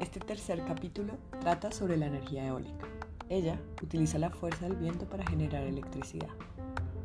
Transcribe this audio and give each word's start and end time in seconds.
Este 0.00 0.20
tercer 0.20 0.62
capítulo 0.64 1.14
trata 1.40 1.72
sobre 1.72 1.96
la 1.96 2.06
energía 2.06 2.46
eólica. 2.46 2.86
Ella 3.28 3.58
utiliza 3.82 4.16
la 4.18 4.30
fuerza 4.30 4.68
del 4.68 4.76
viento 4.76 5.06
para 5.06 5.26
generar 5.26 5.64
electricidad. 5.64 6.28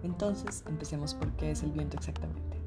Entonces, 0.03 0.63
empecemos 0.67 1.15
por 1.15 1.31
qué 1.31 1.49
es 1.49 1.63
el 1.63 1.71
viento 1.71 1.97
exactamente. 1.97 2.59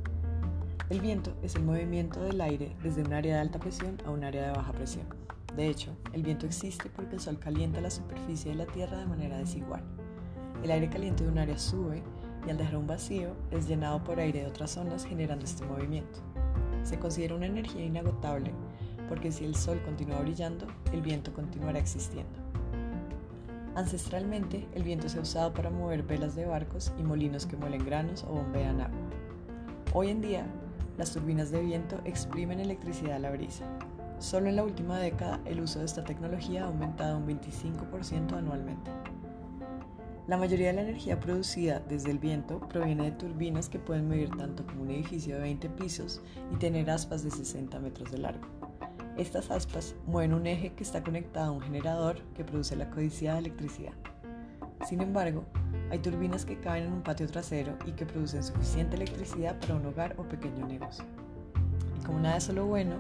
El 0.91 1.01
viento 1.01 1.33
es 1.45 1.55
el 1.55 1.63
movimiento 1.63 2.21
del 2.21 2.41
aire 2.41 2.77
desde 2.83 3.03
un 3.03 3.13
área 3.13 3.37
de 3.37 3.41
alta 3.41 3.61
presión 3.61 3.99
a 4.05 4.11
un 4.11 4.25
área 4.25 4.49
de 4.49 4.57
baja 4.57 4.73
presión. 4.73 5.07
De 5.55 5.69
hecho, 5.69 5.97
el 6.13 6.25
viento 6.25 6.45
existe 6.45 6.91
porque 6.91 7.15
el 7.15 7.21
sol 7.21 7.39
calienta 7.39 7.81
la 7.81 7.91
superficie 7.91 8.51
de 8.51 8.57
la 8.57 8.67
Tierra 8.67 8.99
de 8.99 9.07
manera 9.07 9.39
desigual. 9.39 9.85
El 10.65 10.73
aire 10.73 10.91
caliente 10.91 11.23
de 11.23 11.31
un 11.31 11.39
área 11.39 11.57
sube 11.57 12.03
y 12.45 12.51
al 12.51 12.59
dejar 12.59 12.79
un 12.79 12.89
vacío 12.89 13.37
es 13.53 13.69
llenado 13.69 14.03
por 14.03 14.19
aire 14.19 14.41
de 14.41 14.47
otras 14.49 14.73
zonas 14.73 15.05
generando 15.05 15.45
este 15.45 15.65
movimiento. 15.65 16.19
Se 16.83 16.99
considera 16.99 17.37
una 17.37 17.47
energía 17.47 17.85
inagotable 17.85 18.53
porque 19.09 19.33
si 19.33 19.45
el 19.45 19.55
sol 19.55 19.81
continúa 19.85 20.21
brillando, 20.21 20.67
el 20.93 21.03
viento 21.03 21.33
continuará 21.33 21.79
existiendo. 21.79 22.39
Ancestralmente, 23.75 24.67
el 24.75 24.85
viento 24.85 25.09
se 25.09 25.19
ha 25.19 25.23
usado 25.23 25.53
para 25.53 25.71
mover 25.71 26.03
velas 26.03 26.35
de 26.35 26.47
barcos 26.47 26.93
y 26.99 27.03
molinos 27.03 27.45
que 27.45 27.57
muelen 27.57 27.85
granos 27.85 28.25
o 28.25 28.33
bombean 28.33 28.81
agua. 28.81 28.97
Hoy 29.93 30.09
en 30.09 30.23
día, 30.23 30.47
las 30.97 31.13
turbinas 31.13 31.51
de 31.51 31.61
viento 31.61 32.01
exprimen 32.05 32.59
electricidad 32.59 33.17
a 33.17 33.19
la 33.19 33.31
brisa. 33.31 33.67
Solo 34.19 34.49
en 34.49 34.57
la 34.57 34.65
última 34.65 34.99
década, 34.99 35.41
el 35.45 35.61
uso 35.61 35.81
de 35.81 35.85
esta 35.85 36.05
tecnología 36.05 36.65
ha 36.65 36.69
aumentado 36.69 37.19
un 37.19 37.27
25% 37.27 38.33
anualmente. 38.33 38.91
La 40.27 40.39
mayoría 40.39 40.69
de 40.69 40.73
la 40.73 40.83
energía 40.83 41.21
producida 41.21 41.81
desde 41.81 42.11
el 42.11 42.19
viento 42.19 42.59
proviene 42.59 43.05
de 43.05 43.13
turbinas 43.13 43.69
que 43.69 43.79
pueden 43.79 44.09
medir 44.09 44.31
tanto 44.37 44.67
como 44.67 44.83
un 44.83 44.91
edificio 44.91 45.37
de 45.37 45.43
20 45.43 45.69
pisos 45.69 46.21
y 46.53 46.57
tener 46.57 46.91
aspas 46.91 47.23
de 47.23 47.31
60 47.31 47.79
metros 47.79 48.11
de 48.11 48.19
largo. 48.19 48.66
Estas 49.17 49.51
aspas 49.51 49.95
mueven 50.07 50.35
un 50.35 50.47
eje 50.47 50.75
que 50.75 50.83
está 50.83 51.03
conectado 51.03 51.47
a 51.47 51.53
un 51.53 51.63
generador 51.63 52.21
que 52.35 52.45
produce 52.45 52.77
la 52.77 52.91
codiciada 52.91 53.39
electricidad. 53.39 53.95
Sin 54.87 55.01
embargo, 55.01 55.45
hay 55.91 56.01
turbinas 56.01 56.45
que 56.45 56.61
caben 56.61 56.85
en 56.85 56.93
un 56.93 57.03
patio 57.03 57.27
trasero 57.27 57.79
y 57.87 57.93
que 57.93 58.05
producen 58.05 58.43
suficiente 58.43 58.97
electricidad 58.97 59.59
para 59.59 59.77
un 59.77 59.87
hogar 59.87 60.15
o 60.19 60.25
pequeño 60.25 60.67
negocio. 60.67 61.05
Y 61.99 62.05
como 62.05 62.21
nada 62.21 62.37
es 62.37 62.45
solo 62.45 62.67
bueno, 62.67 62.97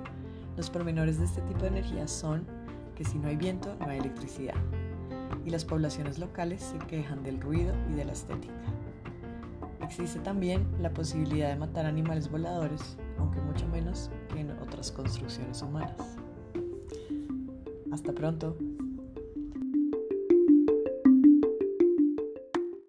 los 0.56 0.70
pormenores 0.70 1.18
de 1.18 1.26
este 1.26 1.42
tipo 1.42 1.60
de 1.60 1.68
energía 1.68 2.08
son 2.08 2.46
que 2.94 3.04
si 3.04 3.18
no 3.18 3.28
hay 3.28 3.36
viento, 3.36 3.76
no 3.80 3.90
hay 3.90 3.98
electricidad. 3.98 4.54
Y 5.44 5.50
las 5.50 5.66
poblaciones 5.66 6.18
locales 6.18 6.62
se 6.62 6.78
quejan 6.86 7.22
del 7.24 7.42
ruido 7.42 7.74
y 7.90 7.94
de 7.94 8.06
la 8.06 8.12
estética. 8.12 8.54
Existe 9.82 10.18
también 10.20 10.66
la 10.80 10.90
posibilidad 10.90 11.50
de 11.50 11.56
matar 11.56 11.84
animales 11.84 12.30
voladores, 12.30 12.96
aunque 13.18 13.40
mucho 13.40 13.66
menos 13.68 14.10
que 14.32 14.40
en 14.40 14.50
otras 14.60 14.92
construcciones 14.92 15.62
humanas. 15.62 16.16
Hasta 17.92 18.12
pronto. 18.12 18.56